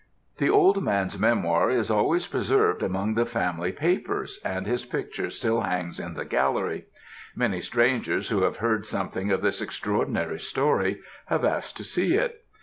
"The 0.39 0.49
old 0.49 0.83
man's 0.83 1.19
memoir 1.19 1.69
is 1.69 1.91
always 1.91 2.25
preserved 2.25 2.81
amongst 2.81 3.17
the 3.17 3.25
family 3.27 3.71
papers, 3.71 4.39
and 4.43 4.65
his 4.65 4.83
picture 4.83 5.29
still 5.29 5.61
hangs 5.61 5.99
in 5.99 6.15
the 6.15 6.25
gallery. 6.25 6.85
Many 7.35 7.61
strangers 7.61 8.29
who 8.29 8.41
have 8.41 8.57
heard 8.57 8.87
something 8.87 9.29
of 9.29 9.41
this 9.43 9.61
extraordinary 9.61 10.39
story, 10.39 11.01
have 11.27 11.45
asked 11.45 11.77
to 11.77 11.83
see 11.83 12.15
it. 12.15 12.43